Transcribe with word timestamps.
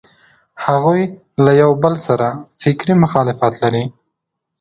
هغوی 0.65 1.01
له 1.43 1.51
یوبل 1.61 1.93
سره 2.07 2.27
فکري 2.61 2.93
مخالفت 3.03 3.53
لري. 3.63 3.83